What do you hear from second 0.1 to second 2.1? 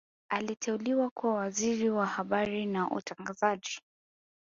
aliteuliwa kuwa Waziri wa